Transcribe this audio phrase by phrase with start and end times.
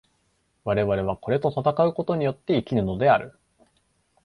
[0.63, 3.37] 我々はこれと戦うことによって生きるのである。